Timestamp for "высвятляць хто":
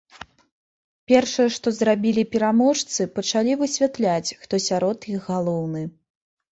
3.63-4.63